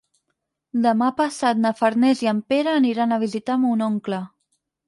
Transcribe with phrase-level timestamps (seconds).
[0.85, 4.23] Demà passat na Farners i en Pere aniran a visitar mon oncle.